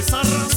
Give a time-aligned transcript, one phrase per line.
[0.00, 0.49] essa